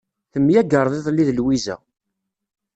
[0.33, 1.75] Temyagreḍ iḍelli d Lwiza.